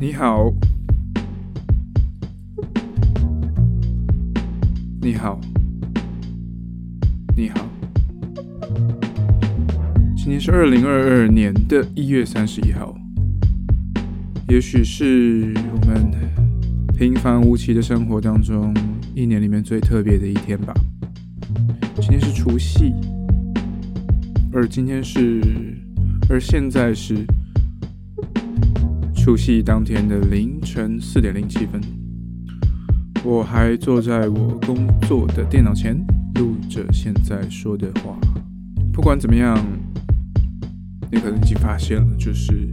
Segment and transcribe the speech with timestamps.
[0.00, 0.52] 你好，
[5.00, 5.40] 你好，
[7.36, 7.66] 你好。
[10.16, 12.94] 今天是二零二二年的一月三十一号，
[14.48, 16.10] 也许是我们
[16.98, 18.74] 平凡无奇的生活当中
[19.14, 20.74] 一年里面最特别的一天吧。
[22.00, 22.92] 今天是除夕，
[24.52, 25.40] 而今天是，
[26.28, 27.24] 而现在是。
[29.24, 31.80] 除夕当天的凌晨四点零七分，
[33.24, 35.96] 我还坐在我工作的电脑前
[36.34, 38.18] 录着现在说的话。
[38.92, 39.58] 不管怎么样，
[41.10, 42.68] 你可能已经发现了，就是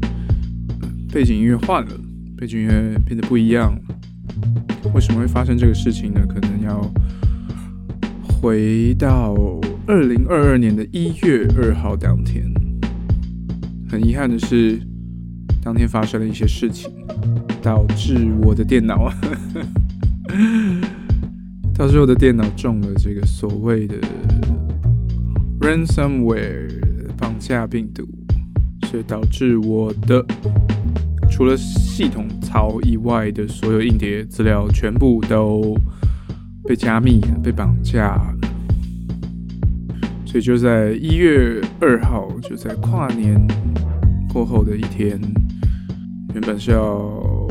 [1.14, 1.92] 背景音乐换了，
[2.36, 3.82] 背景音乐变得不一样了。
[4.94, 6.20] 为什么会发生这个事情呢？
[6.28, 6.82] 可能要
[8.28, 9.34] 回到
[9.88, 12.44] 二零二二年的一月二号当天。
[13.90, 14.91] 很遗憾的是。
[15.64, 16.92] 当天发生了一些事情，
[17.62, 19.12] 导致我的电脑，
[21.74, 23.96] 导致我的电脑中了这个所谓的
[25.60, 26.68] ransomware
[27.16, 28.08] 绑架病毒，
[28.88, 30.26] 所以导致我的
[31.30, 35.78] 除了系统槽以外的所有硬碟资料全部都
[36.68, 38.36] 被加密、被绑架了。
[40.26, 43.40] 所以就在一月二号，就在跨年
[44.34, 45.22] 过后的一天。
[46.34, 47.48] 原本是要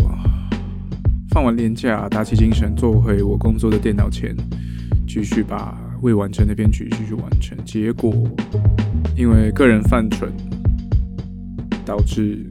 [1.31, 4.35] 放完年假，打起精神坐回我工作的电脑前，
[5.07, 7.57] 继续把未完成的编曲继续完成。
[7.65, 8.13] 结果
[9.15, 10.33] 因为个人犯蠢，
[11.85, 12.45] 导致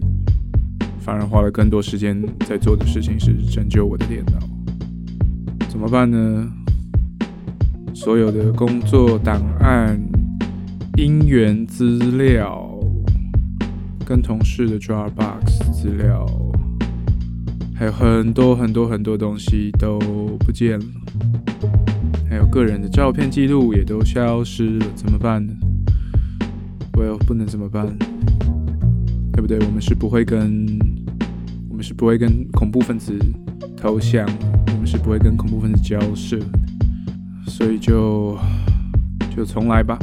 [0.99, 4.39] 反而花了更多时间在做的事情是拯救我的电脑。
[5.67, 6.47] 怎么办呢？
[7.95, 9.99] 所有的工作档案、
[10.95, 12.68] 音源资料。
[14.09, 16.25] 跟同事的 Dropbox 资料，
[17.75, 19.99] 还有很多很多很多东西都
[20.39, 20.85] 不见了，
[22.27, 25.53] 还有个人的照片记录也都消失了，怎么办呢？
[26.97, 27.85] 我又不能怎么办？
[29.31, 29.59] 对不对？
[29.59, 30.65] 我们是不会跟
[31.69, 33.13] 我们是不会跟恐怖分子
[33.77, 34.27] 投降，
[34.73, 36.39] 我们是不会跟恐怖分子交涉，
[37.45, 38.35] 所以就
[39.37, 39.99] 就重来吧。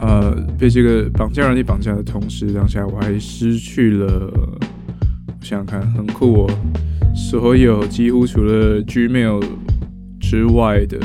[0.00, 4.06] 呃，被这个绑架让你绑架的同时，当下我还失去了，
[5.26, 6.50] 我想想看，很酷哦，
[7.14, 9.44] 所有几乎除了 Gmail
[10.18, 10.98] 之外的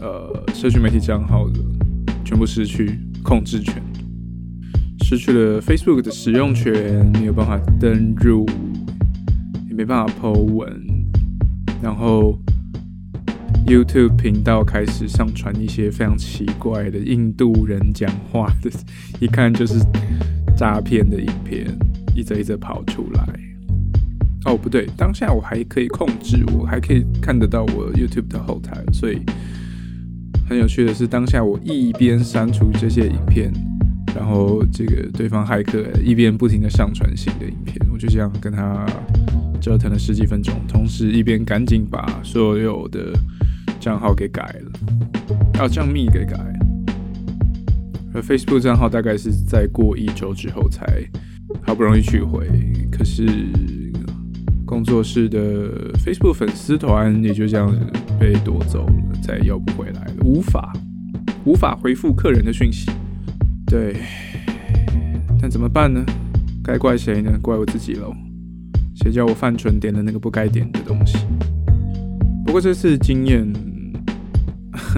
[0.00, 1.60] 呃社区媒体账号的
[2.24, 3.80] 全部失去控制权，
[5.04, 8.44] 失去了 Facebook 的使用权，没有办法登入，
[9.68, 10.68] 也没办法 po 文，
[11.80, 12.36] 然后。
[13.66, 18.70] YouTube 频道开始上传一些非常奇怪的印度人讲话的，
[19.18, 19.80] 一看就是
[20.56, 21.66] 诈骗的影片，
[22.14, 23.26] 一则一则跑出来。
[24.44, 29.20] 哦，不对，当下我还可以控制，我还可以看得到我 YouTube 的后台，所以
[30.48, 33.52] 很有趣的是，当下我一边删除这些影片，
[34.14, 38.86] 然后这个对方骇客一边不停的上传新的影片，我就这样跟他
[39.60, 43.12] 折腾了十几分钟，同时一边赶紧把所有的。
[43.78, 46.52] 账号给改了，啊，账密给改了。
[48.14, 50.86] 而 Facebook 账号大概是在过一周之后才
[51.62, 52.48] 好不容易取回，
[52.90, 53.26] 可是
[54.64, 57.70] 工作室的 Facebook 粉丝团也就这样
[58.18, 60.72] 被夺走了，再也要不回来了，无法
[61.44, 62.90] 无法回复客人的讯息。
[63.66, 63.96] 对，
[65.40, 66.02] 但怎么办呢？
[66.64, 67.38] 该怪谁呢？
[67.42, 68.14] 怪我自己喽。
[68.94, 71.18] 谁叫我犯蠢点了那个不该点的东西？
[72.46, 73.46] 不过这次经验。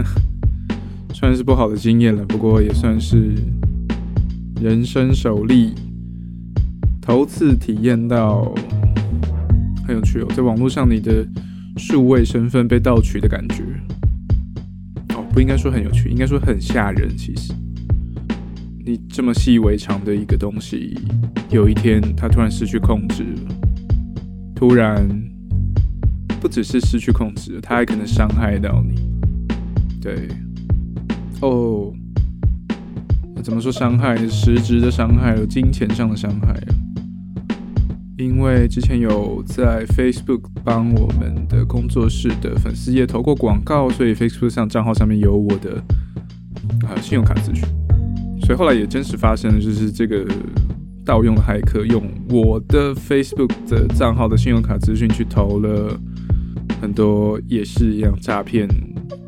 [1.14, 3.34] 算是不好的经验了，不过也算是
[4.60, 5.75] 人生首例，
[7.00, 8.54] 头次体验到
[9.87, 11.26] 很有趣哦，在网络上你的
[11.76, 13.64] 数位身份被盗取的感觉。
[15.14, 17.16] 哦，不应该说很有趣，应该说很吓人。
[17.16, 17.53] 其实，
[18.84, 20.96] 你这么习以为常的一个东西，
[21.50, 23.25] 有一天它突然失去控制，
[24.55, 25.08] 突然
[26.40, 29.18] 不只是失去控制，它还可能伤害到你。
[30.00, 30.28] 对，
[31.40, 31.92] 哦，
[33.42, 34.16] 怎么说伤害？
[34.28, 36.54] 实质的伤害，有金钱上的伤害。
[38.16, 45.82] 因为之前有在 Facebook 帮我们的工作室的粉丝页投过广告，所以 Facebook 上账号上面有我的
[46.84, 47.64] 啊信用卡资讯。
[48.40, 50.26] 所以后来也真实发生了，就是这个
[51.04, 55.96] 盗用的骇客用我的 Facebook 的账号的信用卡资讯去投了
[56.80, 58.68] 很多也是一样诈骗。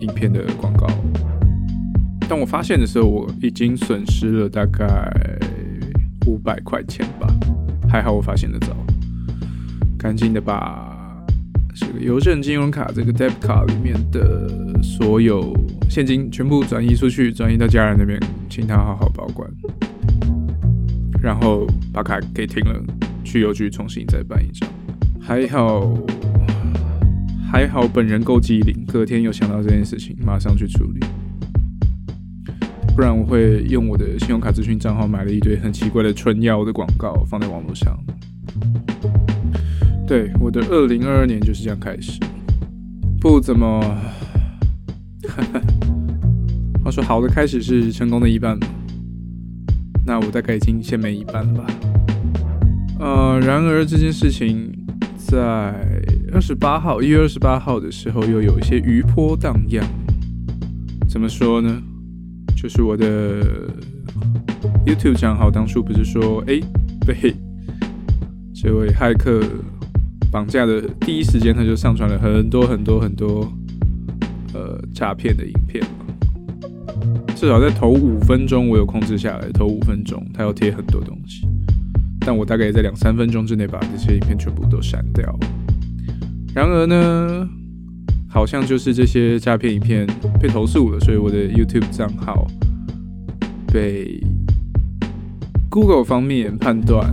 [0.00, 0.86] 影片的广告，
[2.28, 5.12] 当我发现的时候，我已经损失了大概
[6.26, 7.26] 五百块钱吧。
[7.88, 8.76] 还好我发现的早。
[9.98, 11.22] 赶紧的把
[11.74, 14.48] 这个邮政金融卡这个 debit 卡里面的
[14.82, 15.52] 所有
[15.90, 18.18] 现金全部转移出去，转移到家人那边，
[18.48, 19.50] 请他好好保管。
[21.22, 22.82] 然后把卡给停了，
[23.22, 24.68] 去邮局重新再办一张。
[25.20, 25.92] 还好，
[27.52, 31.00] 还好，本人够机灵，隔天又想到这件事情，马上去处理。
[32.94, 37.98] 不然我会用我的信用卡资讯账号买了一堆很奇怪的春药的广告放在网络上。
[40.06, 42.20] 对，我的二零二二年就是这样开始，
[43.20, 43.80] 不怎么。
[46.84, 48.58] 话说好的开始是成功的一半
[50.06, 51.66] 那我大概已经先没一半了吧。
[53.00, 54.72] 呃，然而这件事情
[55.16, 55.89] 在
[56.32, 59.84] 二十八号，一月二十八号的时候又有一些余波荡漾。
[61.08, 61.82] 怎么说呢？
[62.56, 63.42] 就是我的
[64.86, 66.60] YouTube 账号当初不是说，哎，
[67.06, 67.34] 被
[68.54, 69.42] 这位骇客
[70.30, 73.52] 绑架的第一时间，他就上传了很多很多很多
[74.54, 75.84] 呃诈骗的影片
[77.34, 79.50] 至少在头五分钟，我有控制下来。
[79.52, 81.46] 头五分钟，他要贴很多东西，
[82.20, 85.38] 但我大概也在两三分钟之内把这些影片全部都删掉。
[86.54, 87.48] 然而呢？
[88.32, 90.06] 好像就是这些诈骗影片
[90.40, 92.46] 被投诉了，所以我的 YouTube 账号
[93.72, 94.22] 被
[95.68, 97.12] Google 方面判断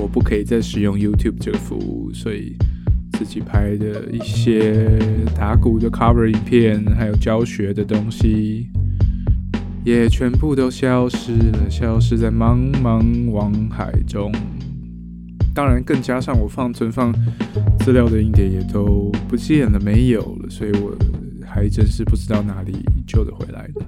[0.00, 2.56] 我不可以再使用 YouTube 这个服务，所以
[3.12, 4.98] 自己拍的一些
[5.36, 8.66] 打鼓的 cover 影片，还有教学的东西，
[9.84, 14.32] 也全部都消失了，消失在茫茫网海中。
[15.54, 17.12] 当然，更加上我放存放
[17.80, 20.96] 资料的硬碟也都不见了，没有了，所以我
[21.44, 22.72] 还真是不知道哪里
[23.06, 23.84] 救得回来的。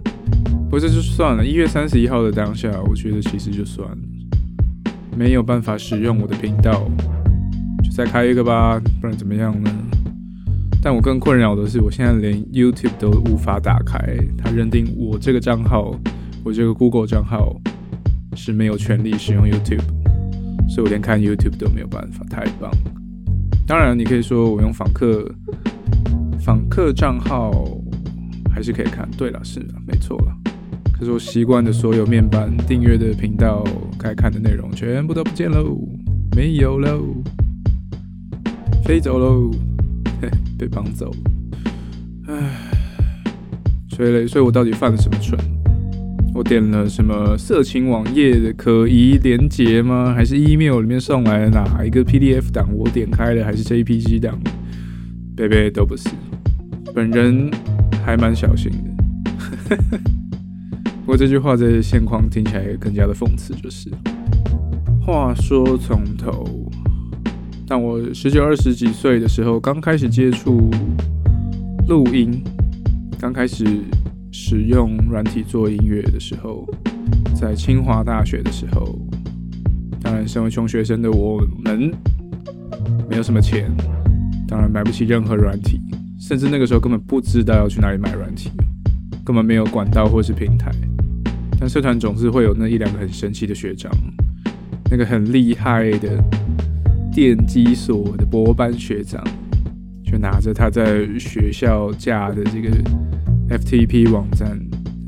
[0.64, 1.44] 不过这就算了。
[1.44, 3.98] 一月三十一号的当下，我觉得其实就算了，
[5.16, 6.86] 没有办法使用我的频道，
[7.82, 9.70] 就再开一个吧，不然怎么样呢？
[10.82, 13.98] 但我更困扰的是，我现在连 YouTube 都无法打开，
[14.36, 15.98] 他认定我这个账号，
[16.44, 17.58] 我这个 Google 账号
[18.36, 19.80] 是没有权利使用 YouTube。
[20.68, 22.92] 所以我连看 YouTube 都没有办法，太棒了。
[23.66, 25.30] 当然，你可以说我用访客
[26.40, 27.52] 访客账号
[28.52, 29.08] 还是可以看。
[29.16, 30.36] 对了，是啊，没错了。
[30.92, 33.64] 可是我习惯的所有面板订阅的频道
[33.98, 35.76] 该看的内容全部都不见喽，
[36.36, 37.02] 没有喽，
[38.84, 39.50] 飞走喽，
[40.58, 41.10] 被绑走。
[42.28, 42.34] 唉，
[43.90, 45.38] 所以，所以我到底犯了什么蠢？
[46.34, 50.12] 我点了什么色情网页的可疑连接吗？
[50.12, 54.36] 还是 email 里面送来的哪一个 PDF 档我点开了，还是 JPG 档？
[55.36, 56.08] 贝贝都不是，
[56.92, 57.48] 本人
[58.04, 59.78] 还蛮小心的。
[61.06, 63.88] 不过这句话在现况听起来更加的讽刺，就是。
[65.00, 66.68] 话说从头，
[67.68, 70.68] 当我十九二十几岁的时候，刚开始接触
[71.86, 72.42] 录音，
[73.20, 73.64] 刚开始。
[74.36, 76.68] 使用软体做音乐的时候，
[77.36, 78.98] 在清华大学的时候，
[80.02, 81.94] 当然身为穷学生的我们
[83.08, 83.70] 没有什么钱，
[84.48, 85.80] 当然买不起任何软体，
[86.18, 88.50] 甚至那个时候根本不知道要去哪里买软体，
[89.24, 90.68] 根本没有管道或是平台。
[91.60, 93.88] 但社团总是会有那一两个很神奇的学长，
[94.90, 96.20] 那个很厉害的
[97.12, 99.22] 电机所的博班学长，
[100.04, 103.03] 就拿着他在学校架的这个。
[103.54, 104.58] FTP 网站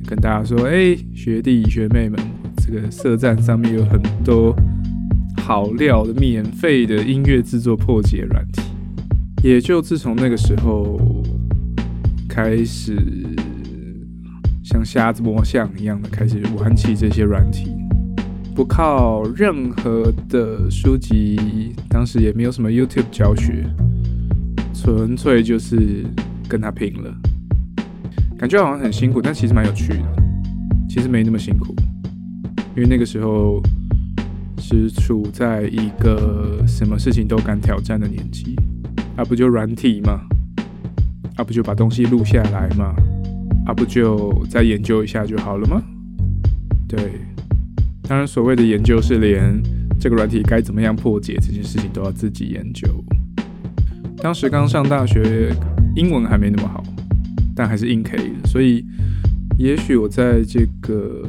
[0.06, 2.16] 跟大家说：“哎，学弟学妹们，
[2.58, 4.54] 这个色站上面有很多
[5.38, 8.62] 好料的免费的音乐制作破解软体。”
[9.42, 10.96] 也就自从那个时候
[12.28, 12.96] 开始，
[14.62, 17.70] 像瞎子摸象一样的开始玩起这些软体，
[18.54, 23.64] 不靠任何的书籍，当时也没有什么 YouTube 教学，
[24.72, 26.04] 纯粹就是
[26.48, 27.12] 跟他拼了。
[28.38, 30.04] 感觉好像很辛苦，但其实蛮有趣的。
[30.88, 31.74] 其实没那么辛苦，
[32.76, 33.62] 因为那个时候
[34.58, 38.54] 是处在一个什么事情都敢挑战的年纪。
[39.16, 40.20] 啊，不就软体吗？
[41.36, 42.94] 啊，不就把东西录下来吗？
[43.66, 45.82] 啊，不就再研究一下就好了吗？
[46.86, 46.98] 对，
[48.02, 49.60] 当然所谓的研究是连
[49.98, 52.86] 这个软体该怎么样破解这件事情都要自己研究。
[54.18, 55.54] 当时刚上大学，
[55.94, 56.84] 英文还没那么好。
[57.56, 58.84] 但还是硬可以的，所以
[59.58, 61.26] 也许我在这个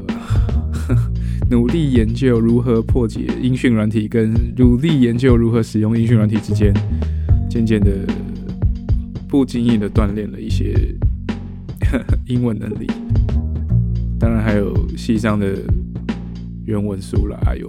[1.50, 6.74] 努力研究如何破解音讯软体，跟努力研究如何使用音讯软体之间，
[7.50, 8.06] 渐渐的
[9.30, 10.76] 不经意的锻炼了一些
[12.28, 12.88] 英文能力。
[14.20, 15.56] 当然还有西藏的
[16.66, 17.66] 原文书啦，还有，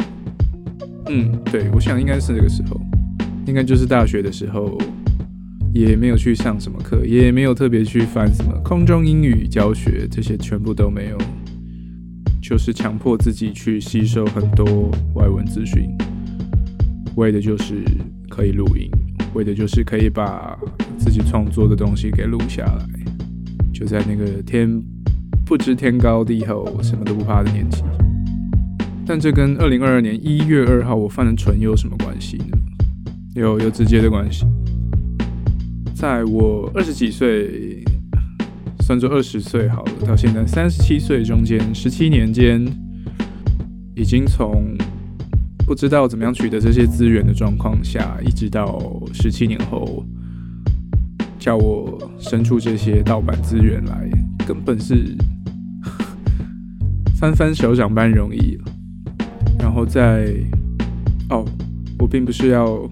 [1.09, 2.81] 嗯，对，我想应该是那个时候，
[3.47, 4.77] 应该就是大学的时候，
[5.79, 11.19] 也没有去上什么课，也没有特别去翻什么空中英语教学，这些全部都没有，
[12.43, 15.97] 就是强迫自己去吸收很多外文资讯，
[17.15, 17.85] 为的就是
[18.29, 18.91] 可以录音，
[19.35, 20.59] 为的就是可以把
[20.99, 22.85] 自己创作的东西给录下来，
[23.73, 24.83] 就在那个天
[25.47, 27.85] 不知天高地厚、什么都不怕的年纪。
[29.07, 32.59] 但这跟二零二二年一月二号我犯了蠢有什么关系呢？
[33.37, 34.45] 有有直接的关系。
[36.01, 37.83] 在我二十几岁，
[38.83, 42.65] 算作二十岁好了，到现在三十七岁中间十七年间，
[43.97, 44.77] 已经从
[45.67, 48.81] 不知道怎么样取得这些资源的状况下，一直到
[49.13, 50.07] 十七年后，
[51.37, 54.09] 叫我生出这些盗版资源来，
[54.47, 55.17] 根本是
[57.19, 58.65] 翻翻手掌般容易了。
[59.59, 60.33] 然后在
[61.29, 61.45] 哦，
[61.99, 62.89] 我并不是要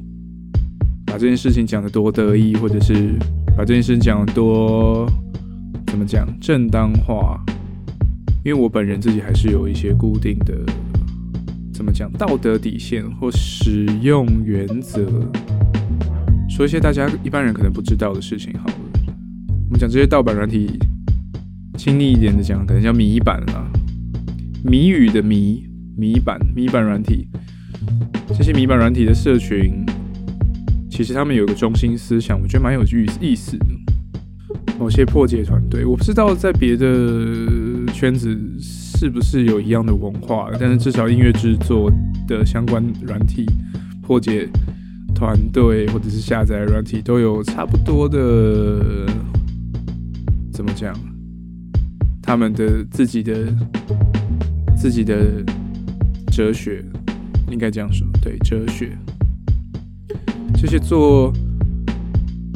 [1.16, 3.14] 把这件事情讲得多得意，或者是
[3.56, 5.10] 把这件事情讲得多
[5.86, 7.42] 怎么讲正当化，
[8.44, 10.54] 因为我本人自己还是有一些固定的
[11.72, 15.06] 怎么讲道德底线或使用原则，
[16.50, 18.74] 说一些大家一般人可能不知道的事情好了。
[19.48, 20.78] 我们讲这些盗版软体，
[21.78, 23.66] 亲昵一点的讲，可能叫迷版啦，
[24.62, 25.64] 谜语的谜。
[25.96, 27.26] 迷版迷版软体，
[28.36, 29.82] 这些迷版软体的社群，
[30.96, 33.66] 其实他们有个中心思想，我觉得蛮有意意思的。
[34.78, 36.86] 某些破解团队，我不知道在别的
[37.92, 41.92] 圈子是不是有一样的文化，但是至少音乐制作
[42.26, 43.44] 的相关软体
[44.00, 44.48] 破解
[45.14, 49.06] 团队或者是下载软体都有差不多的，
[50.50, 50.98] 怎么讲？
[52.22, 53.54] 他们的自己的
[54.74, 55.44] 自己的。
[56.32, 56.84] 哲学
[57.50, 58.94] 应该这样说，对哲学，
[60.66, 61.32] 这些做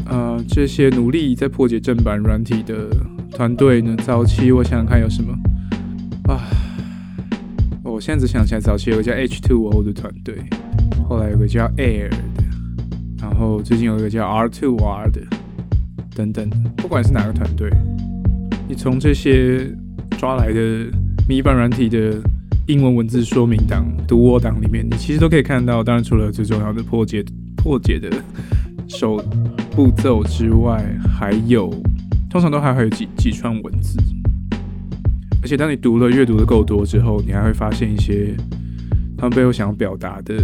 [0.06, 2.88] 呃这些努力在破解正版软体的
[3.30, 5.32] 团队呢，早期我想想看有什么
[6.24, 6.42] 啊，
[7.84, 10.34] 我现在只想起来早期有个叫 H2O 的团队，
[11.08, 12.16] 后来有个叫 Air 的，
[13.22, 15.20] 然后最近有一个叫 R2R 的，
[16.16, 17.70] 等等，不管是哪个团队，
[18.68, 19.72] 你从这些
[20.18, 20.60] 抓来的
[21.28, 22.20] 米版软体的。
[22.66, 25.82] 英文文字说明档、读我档里面，你其实都可以看到。
[25.82, 27.24] 当然，除了最重要的破解、
[27.62, 28.10] 破解的
[28.88, 29.22] 手
[29.70, 30.82] 步骤之外，
[31.18, 31.70] 还有
[32.30, 33.98] 通常都还会有几几串文字。
[35.42, 38.34] 而且，当你读了、阅读的够多之后，你还会发现一些
[39.16, 40.34] 他们背后想要表达的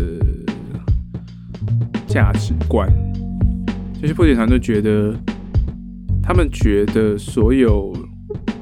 [2.07, 2.87] 价值观。
[4.01, 5.15] 这些破解团队觉得，
[6.23, 7.93] 他们觉得所有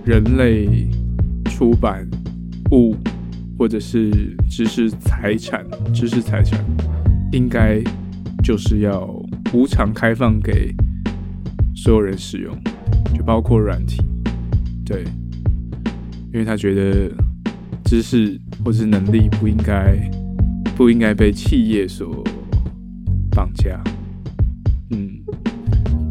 [0.05, 0.89] 人类
[1.47, 2.09] 出版
[2.71, 2.95] 物。
[3.57, 6.59] 或者是知识财产，知识财产
[7.31, 7.81] 应该
[8.45, 9.07] 就是要
[9.55, 10.73] 无偿开放给
[11.75, 12.55] 所有人使用，
[13.17, 14.01] 就包括软体，
[14.85, 15.03] 对，
[16.33, 17.11] 因为他觉得
[17.87, 19.99] 知识或是能力不应该
[20.77, 22.23] 不应该被企业所
[23.31, 23.83] 绑架，
[24.91, 25.11] 嗯，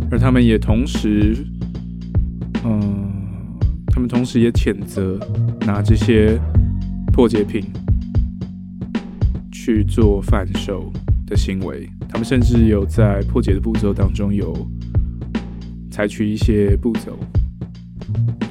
[0.10, 1.46] 而他们也同时，
[2.66, 3.14] 嗯，
[3.88, 5.20] 他们同时也谴责
[5.68, 6.38] 拿这些。
[7.14, 7.64] 破解品
[9.52, 10.92] 去做贩售
[11.28, 14.56] 的行为，他们甚至有在破解的步骤当中有
[15.90, 17.18] 采取一些步骤，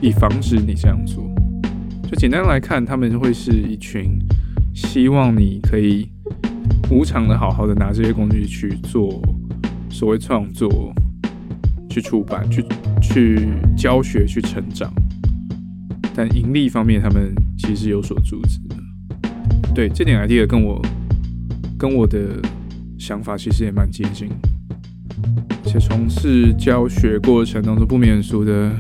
[0.01, 1.33] 以防止你这样做。
[2.11, 4.19] 就简单来看，他们会是一群
[4.75, 6.09] 希望你可以
[6.91, 9.23] 无偿的、好好的拿这些工具去做
[9.89, 10.93] 所谓创作、
[11.89, 12.65] 去出版、去
[13.01, 14.93] 去教学、去成长。
[16.17, 18.77] 但盈利方面，他们其实有所阻止的。
[19.73, 20.83] 对这点 idea 跟我
[21.79, 22.43] 跟我的
[23.03, 24.29] 想法其实也蛮接近。
[25.65, 28.71] 且从事教学过程当中不免俗的，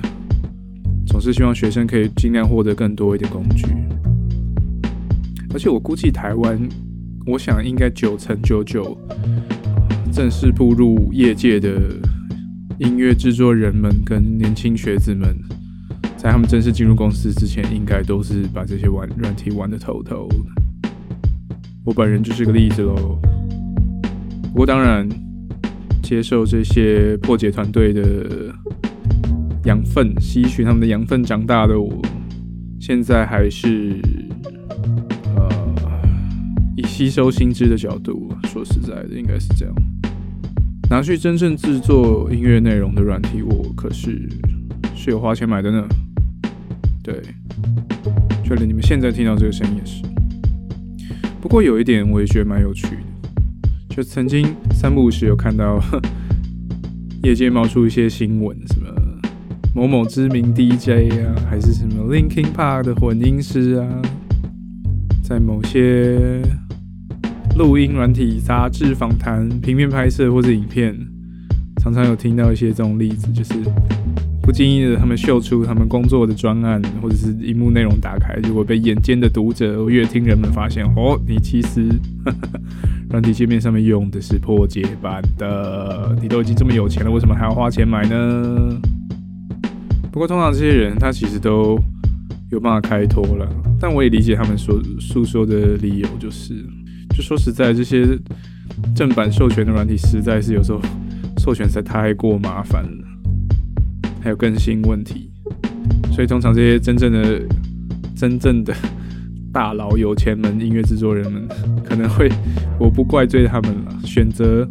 [1.05, 3.67] 总是希望学生可以尽量获得更多一点工具。
[5.53, 6.57] 而且我估计台湾，
[7.27, 8.97] 我想应该九成九九
[10.13, 11.73] 正式步入业界的
[12.79, 15.37] 音乐制作人们跟年轻学子们。
[16.17, 20.29] 在他们正式进入公司之前，应该都是把这些玩软体玩的透透。
[21.85, 23.21] 我本人就是个例子喽。
[24.53, 25.09] 不过当然，
[26.03, 28.55] 接受这些破解团队的
[29.65, 32.03] 养分，吸取他们的养分长大的我，
[32.79, 33.99] 现在还是
[35.35, 35.49] 呃
[36.77, 39.75] 以吸收新知的角度，说实在的，应该是这样。
[40.91, 44.29] 拿去真正制作音乐内容的软体，我可是
[44.95, 45.89] 是有花钱买的呢。
[47.03, 47.23] 对，
[48.45, 50.03] 就连你们现在听到这个声音也是。
[51.41, 53.03] 不过有一点我也觉得蛮有趣的，
[53.95, 55.79] 就曾经三不五时有看到
[57.23, 58.89] 业界冒出一些新闻，什么
[59.75, 63.87] 某某知名 DJ 啊，还是什么 Linkin Park 的混音师啊，
[65.23, 66.41] 在某些
[67.59, 70.97] 录音软体、杂志、访谈、平面拍摄或者影片，
[71.83, 73.53] 常常有听到一些这种例子，就是
[74.43, 81.89] 不经意的他们秀出他们工作的专案，或者是荧幕内容打开，结果被眼尖的读者、乐听人们发现，哦，你其实。
[83.11, 88.81] 软体界面上面用的是破解版的，你都已经这么有钱了，为什么还要花钱买呢？
[90.11, 91.79] 不过通常这些人他其实都
[92.51, 93.47] 有办法开脱了，
[93.79, 96.55] 但我也理解他们所诉说的理由，就是
[97.15, 98.19] 就说实在，这些
[98.97, 100.81] 正版授权的软体实在是有时候
[101.37, 103.05] 授权实在太过麻烦了，
[104.23, 105.31] 还有更新问题，
[106.13, 107.43] 所以通常这些真正的
[108.17, 108.75] 真正的。
[109.55, 111.47] 大佬、有钱们、音乐制作人们
[111.85, 112.27] 可能会，
[112.81, 113.99] 我不怪罪他们了。
[114.03, 114.67] 选择，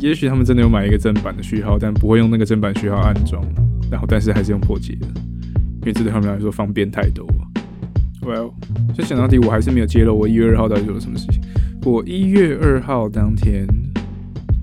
[0.00, 3.44] 也许他们真的有买一个正版的序号，但不会用那个正版序号安装，
[3.90, 5.06] 然后但是还是用破解的，
[5.82, 7.26] 因为这对他们来说方便太多。
[8.22, 8.54] Well，
[8.94, 11.42] 就讲到底，我还是没有揭露我一月二号到底做了什么事情。
[11.82, 13.66] 我一月二号当天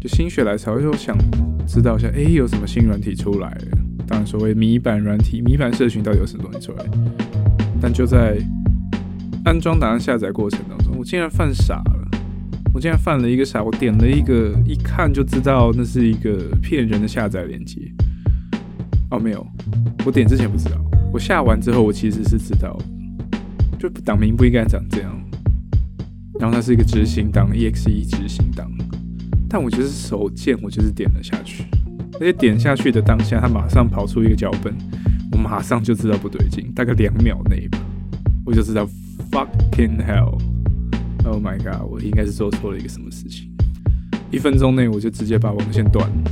[0.01, 1.15] 就心血来潮，就想
[1.67, 3.55] 知道一下，哎，有什么新软体出来？
[3.69, 3.80] 当
[4.11, 6.83] 当然，所谓米版软体、米版社群到底有什么东西出来？
[7.81, 8.37] 但就在
[9.45, 12.07] 安装档案下载过程当中，我竟然犯傻了！
[12.73, 17.89] 我竟然犯了一个傻，我点了一个，一看就知道那是一个骗人的下载链接。
[19.11, 19.47] 哦，没有，
[20.05, 20.71] 我点之前不知道，
[21.13, 22.77] 我下完之后我其实是知道，
[23.79, 25.17] 就档名不应该长这样。
[26.37, 28.69] 然后它是一个执行档，exe 执行档，
[29.47, 31.63] 但我就是手贱，我就是点了下去。
[32.13, 34.73] 而且点下去的当下，他马上跑出一个脚本，
[35.31, 37.79] 我马上就知道不对劲，大概两秒内吧，
[38.45, 38.87] 我就知道。
[39.31, 40.41] Fucking hell!
[41.23, 41.89] Oh my god!
[41.89, 43.49] 我应该是做错了一个什么事情。
[44.29, 46.31] 一分钟内我就直接把网线断了，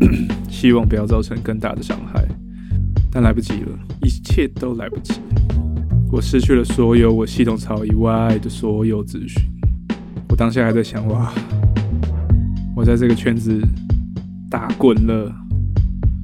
[0.50, 2.22] 希望不要造成更大的伤害。
[3.10, 5.14] 但来不及了，一切都来不及。
[6.12, 9.42] 我失去了所有我系统槽以外的所有资讯。
[10.28, 11.32] 我当下还在想：哇，
[12.76, 13.58] 我在这个圈子
[14.50, 15.34] 打滚了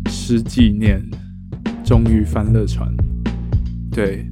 [0.06, 1.02] 十几年，
[1.84, 2.94] 终于翻了船。
[3.90, 4.26] 对。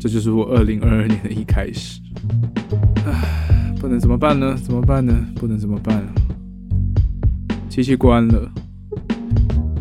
[0.00, 2.00] 这就是我二零二二年的一开始，
[3.04, 4.56] 唉，不能怎么办呢？
[4.56, 5.12] 怎么办呢？
[5.34, 6.06] 不能怎么办？
[7.68, 8.48] 机器关了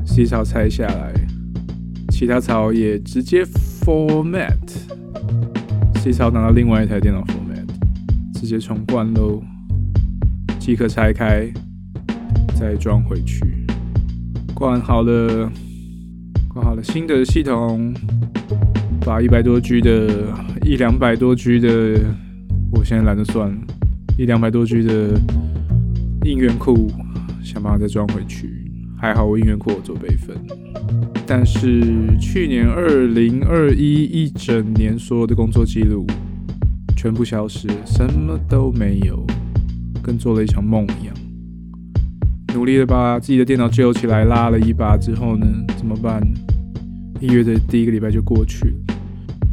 [0.07, 1.13] ，C 槽拆下来，
[2.09, 3.45] 其他槽也直接
[3.85, 4.51] format，C
[6.11, 7.67] 槽拿到另外一台电脑 format，
[8.33, 9.43] 直接重灌喽，
[10.57, 11.47] 即可拆开，
[12.59, 13.45] 再装回去，
[14.55, 15.51] 灌好了，
[16.51, 17.93] 灌好了新的系统。
[19.05, 20.33] 把一百多 G 的、
[20.65, 21.97] 一两百多 G 的，
[22.73, 23.57] 我现在懒得算，
[24.17, 25.17] 一两百多 G 的
[26.25, 26.91] 应援库，
[27.41, 28.49] 想办法再装回去。
[28.97, 30.35] 还好我应援库有做备份，
[31.25, 36.05] 但是去年二零二一一整年所有的工作记录
[36.97, 39.25] 全部消失，什么都没有，
[40.03, 41.16] 跟做了一场梦一样。
[42.57, 45.45] 努力的把自己的电脑救起来，拉了一把之后呢，
[45.77, 46.19] 怎么办？
[47.19, 48.75] 一月的第一个礼拜就过去了。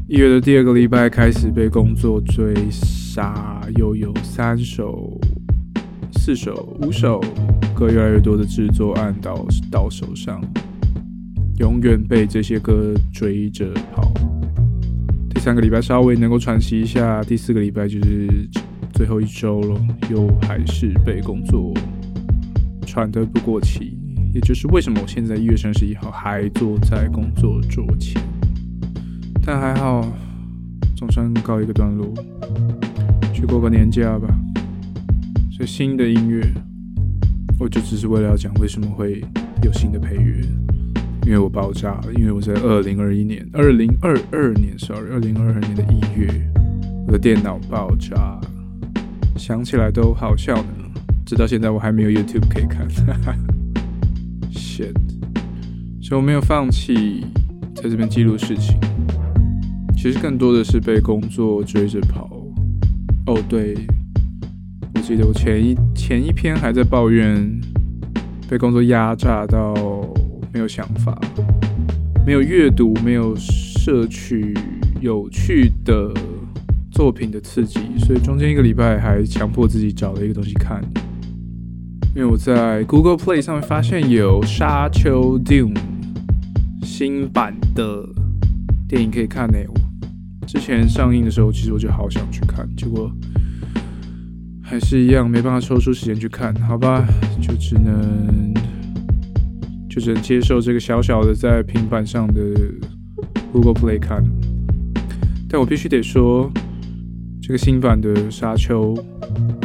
[0.08, 5.20] 一月的第二个礼拜开始被工作追杀，又有三首、
[6.14, 7.22] 四首、五首
[7.74, 10.40] 歌越来越多的制作案到到手上，
[11.58, 14.10] 永远被这些歌追着跑。
[15.28, 18.48] 第三个礼拜稍微能够喘息一下，第四个礼拜就是
[18.94, 19.78] 最后一周了，
[20.10, 21.74] 又还是被工作
[22.94, 23.98] 喘得不过气。
[24.32, 28.22] 也就是为什么我现在一月三十一号还坐在工作桌前。
[29.44, 30.08] 但还好，
[30.96, 32.14] 总算告一个段落，
[33.32, 34.28] 去过个年假吧。
[35.50, 36.40] 所以新的音乐，
[37.58, 39.24] 我就只是为了要讲为什么会
[39.64, 40.40] 有新的配乐，
[41.26, 46.28] 因为我爆炸了，因为我在二零二一年、二零二二年，sorry，二零二二年的一月，
[47.08, 48.40] 我的电脑爆炸，
[49.36, 50.83] 想起来都好笑呢。
[51.24, 53.36] 直到现在我还没有 YouTube 可以看，哈哈。
[54.52, 54.94] shit，
[56.02, 57.24] 所以我没有放弃
[57.74, 58.76] 在这边记录事情。
[59.96, 62.28] 其实更多的是被工作追着跑。
[63.26, 63.74] 哦，对，
[64.94, 67.50] 我记得我前一前一篇还在抱怨
[68.48, 69.74] 被工作压榨到
[70.52, 71.18] 没有想法，
[72.26, 74.52] 没有阅读，没有摄取
[75.00, 76.12] 有趣的
[76.92, 80.84] 作品的刺激，所以中间一个礼拜还强迫自己找了一个东西看。
[82.16, 85.74] 因为我在 Google Play 上面发现有《沙丘 Dune》
[86.84, 88.08] 新版的
[88.88, 89.58] 电影可以看呢。
[90.46, 93.10] 之前上映的时候，其实我就好想去看，结果
[94.62, 97.04] 还是一样没办法抽出时间去看，好吧，
[97.42, 98.54] 就只能
[99.90, 102.40] 就只能接受这个小小的在平板上的
[103.50, 104.22] Google Play 看。
[105.48, 106.48] 但我必须得说，
[107.42, 108.94] 这个新版的《沙丘》，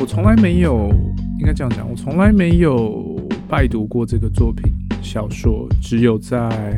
[0.01, 0.91] 我从来没有，
[1.39, 4.71] 应该这样讲，我从来没有拜读过这个作品
[5.01, 6.75] 小说，只有在。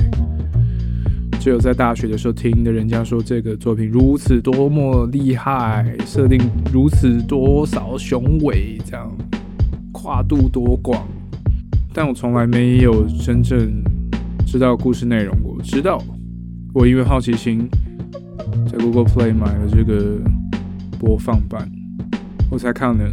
[1.40, 6.40] 只有在大学的时候听的人家说这个作品如此多么厉害，设定
[6.72, 9.12] 如此多少雄伟，这样
[9.92, 11.04] 跨度多广，
[11.96, 13.84] 但我从来没有真正
[14.46, 15.60] 知道故事内容过。
[15.64, 16.00] 直到
[16.76, 17.68] 我因为好奇心
[18.72, 20.22] 在 Google Play 买了这个
[21.00, 21.68] 播放版，
[22.52, 23.10] 我才看了，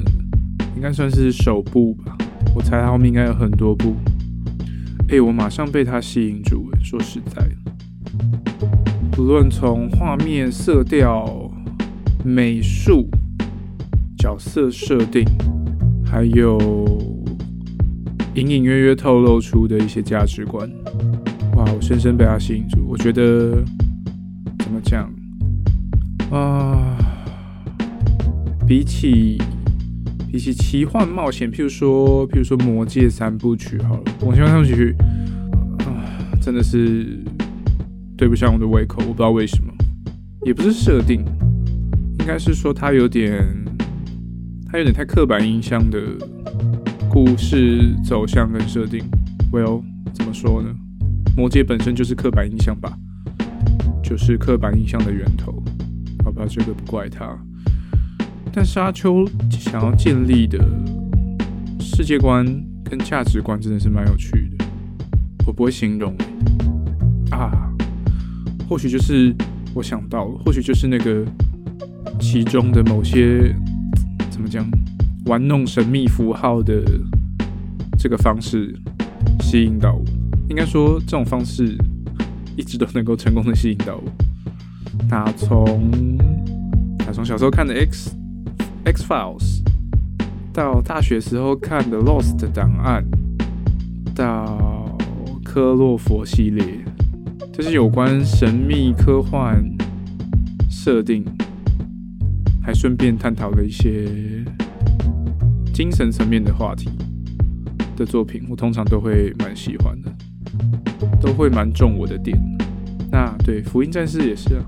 [0.78, 2.16] 应该算是首部吧。
[2.54, 3.96] 我猜它后面应该有很多部。
[5.08, 6.78] 哎，我马上被它吸引住了。
[6.80, 7.44] 说实在。
[9.10, 11.50] 不论从画面、色调、
[12.24, 13.10] 美术、
[14.16, 15.24] 角色设定，
[16.06, 16.56] 还有
[18.36, 20.70] 隐隐约约透露出的一些价值观，
[21.56, 21.64] 哇！
[21.74, 22.86] 我深深被他吸引住。
[22.88, 23.64] 我觉得
[24.60, 25.12] 怎么讲
[26.30, 26.96] 啊？
[28.64, 29.42] 比起
[30.30, 34.94] 比起奇幻冒险，譬如说譬如说《魔戒》三部曲，好了，《魔戒》三部曲
[35.80, 36.04] 啊，
[36.40, 37.18] 真的是。
[38.18, 39.72] 对不上我的胃口，我不知道为什么，
[40.44, 41.24] 也不是设定，
[42.18, 43.46] 应该是说它有点，
[44.66, 46.00] 它有点太刻板印象的
[47.08, 49.04] 故事走向跟设定。
[49.52, 50.74] Well，怎么说呢？
[51.36, 52.92] 魔戒本身就是刻板印象吧，
[54.02, 55.62] 就是刻板印象的源头。
[56.24, 57.38] 好吧，这个不怪他。
[58.60, 60.58] 但沙丘想要建立的
[61.78, 62.44] 世界观
[62.82, 64.64] 跟价值观真的是蛮有趣的，
[65.46, 66.12] 我不会形容
[67.30, 67.72] 啊。
[68.68, 69.32] 或许就是
[69.72, 71.24] 我想到了，或许就是那个
[72.18, 73.54] 其中的某些
[74.28, 74.68] 怎么讲，
[75.26, 76.82] 玩弄神秘符号的
[77.96, 78.74] 这个方式
[79.38, 80.04] 吸引到我。
[80.50, 81.78] 应该说，这种方式
[82.56, 84.12] 一直都能够成功的吸引到我。
[85.08, 86.18] 打从
[86.98, 88.16] 打从小时候看的 X
[88.90, 89.60] X Files，
[90.50, 93.04] 到大学时候看的 Lost 档案，
[94.14, 94.96] 到
[95.44, 96.64] 科洛佛系列。
[97.52, 99.62] 这是有关神秘科幻
[100.70, 101.22] 设定，
[102.62, 104.42] 还顺便探讨了一些
[105.74, 106.88] 精神层面的话题
[107.94, 110.10] 的作品，我通常都会蛮喜欢的，
[111.20, 112.40] 都会蛮中我的点。
[113.10, 114.64] 那对《福音战士》也是啊，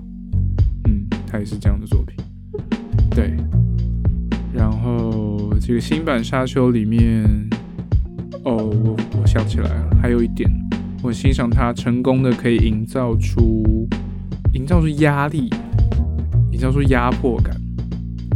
[0.84, 2.14] 嗯，他也是这样的作品。
[3.12, 3.34] 对，
[5.60, 7.22] 这个新版《沙丘》里面，
[8.44, 10.50] 哦，我我想起来了，还有一点。
[11.02, 13.86] 我欣赏他成功的可以营造出，
[14.54, 15.50] 营造出压力，
[16.50, 17.54] 营造出压迫感，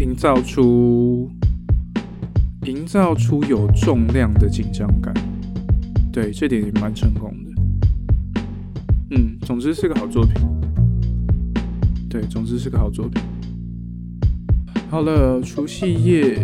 [0.01, 1.29] 营造出，
[2.67, 5.13] 营造出有重量的紧张感。
[6.13, 8.41] 对，这点也蛮成功的。
[9.11, 10.35] 嗯，总之是个好作品。
[12.09, 13.21] 对，总之是个好作品。
[14.89, 16.39] 好了，除夕夜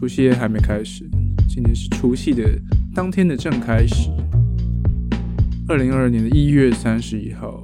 [0.00, 1.04] 除夕夜还没开始，
[1.46, 2.42] 今天是除夕的。
[2.94, 4.08] 当天的正开始，
[5.68, 7.62] 二零二二年的一月三十一号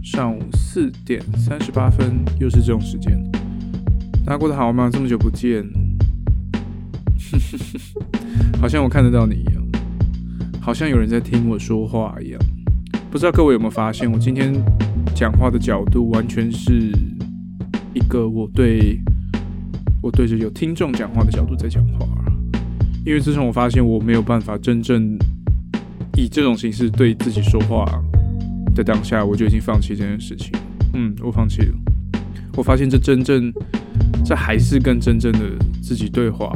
[0.00, 3.20] 上午四点三十八分，又是这种时间。
[4.24, 4.88] 大家过得好吗？
[4.92, 5.68] 这么久不见，
[8.62, 9.60] 好像我看得到你一样，
[10.60, 12.40] 好像有人在听我说话一样。
[13.10, 14.54] 不知道各位有没有发现，我今天
[15.16, 16.92] 讲话的角度完全是
[17.92, 19.00] 一个我对
[20.02, 22.06] 我对着有听众讲话的角度在讲话。
[23.04, 25.16] 因为自从我发现我没有办法真正
[26.16, 27.84] 以这种形式对自己说话
[28.74, 30.52] 的当下，我就已经放弃这件事情。
[30.94, 31.74] 嗯，我放弃了。
[32.56, 33.52] 我发现这真正，
[34.24, 35.40] 这还是跟真正的
[35.82, 36.52] 自己对话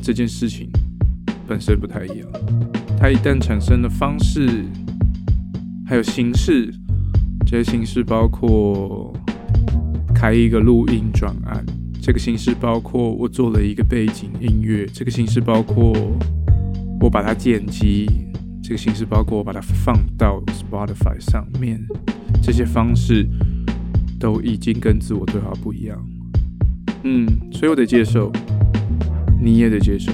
[0.00, 0.70] 这件事情
[1.46, 2.28] 本身不太一样。
[2.98, 4.64] 它一旦产生的方式，
[5.86, 6.72] 还有形式，
[7.44, 9.12] 这些形式包括
[10.14, 11.64] 开一个录音转案。
[12.06, 15.92] 这个形式包括我做了一个背景音乐，这个形式包括
[17.00, 18.06] 我把它剪辑，
[18.62, 21.84] 这个形式包括我把它放到 Spotify 上面，
[22.40, 23.28] 这些方式
[24.20, 25.98] 都已经跟自我对话不一样。
[27.02, 28.30] 嗯，所以我得接受，
[29.42, 30.12] 你也得接受，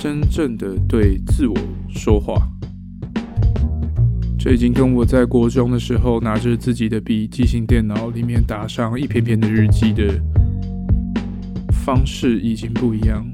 [0.00, 1.56] 真正的对自我
[1.88, 2.34] 说话，
[4.44, 10.20] 这已经跟我在国中的时候拿着自己的笔记型电脑里面打上一篇篇的日记的。
[11.82, 13.26] 方式已经不一样，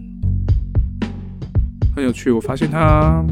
[1.96, 2.30] 很有趣。
[2.30, 3.24] 我发现他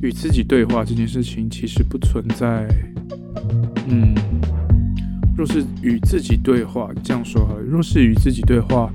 [0.00, 2.68] 与自己对话这件事情其实不存在，
[3.88, 4.14] 嗯，
[5.36, 8.88] 若是与自己对话，这样说好了，若是与自己对话，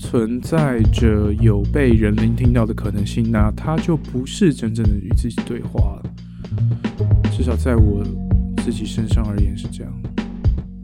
[0.00, 5.95] 存在着有被人聆听到的可能性，那它就不是真正的与自己对话。
[7.32, 8.04] 至少在我
[8.64, 9.92] 自己身上而言是这样。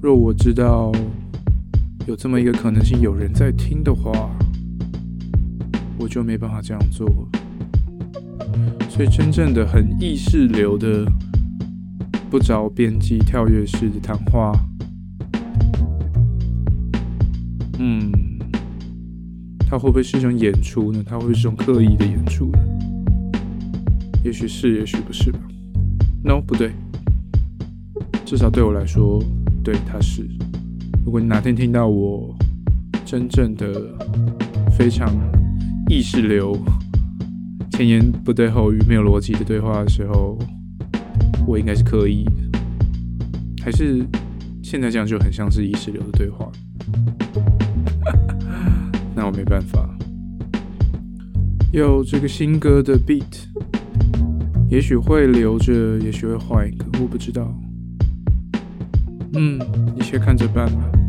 [0.01, 0.92] 若我知道
[2.07, 4.31] 有这么一个可能性，有人在听的话，
[5.98, 7.07] 我就没办法这样做。
[8.90, 11.11] 所以，真正的很意识流的、
[12.29, 14.53] 不着边际、跳跃式的谈话。
[17.79, 18.12] 嗯，
[19.61, 21.03] 它会不会是一种演出呢？
[21.07, 22.59] 它会不会是一种刻意的演出呢？
[24.25, 25.38] 也许是，也许不是吧。
[26.25, 26.73] No，不对。
[28.25, 29.23] 至少对我来说，
[29.63, 30.27] 对它是。
[31.05, 32.35] 如果你哪天听到我
[33.05, 33.93] 真正的
[34.79, 35.13] 非常
[35.89, 36.57] 意识流、
[37.73, 40.39] 前言不对后语、没有逻辑的对话的时候，
[41.47, 42.25] 我应该是刻意，
[43.61, 44.07] 还是
[44.63, 46.51] 现在这样就很像是意识流的对话？
[49.15, 49.89] 那我没办法。
[51.73, 53.47] 有这个新歌的 beat，
[54.73, 57.55] 也许会留着，也许会换一个，我不知道。
[59.35, 59.61] 嗯，
[59.95, 61.02] 一切看着办吧。